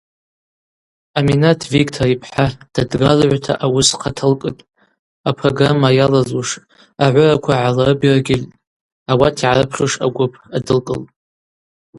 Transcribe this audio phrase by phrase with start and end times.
[1.17, 4.67] Аминат Виктор йпхӏа дадгалагӏвта ауыс хъаталкӏытӏ,
[5.29, 6.49] апрограмма йалазлуш
[7.05, 8.57] агӏвыраква гӏалрыбергьыльтӏ,
[9.11, 11.09] ауат йгӏарыпхьуш агвып адылкӏылтӏ.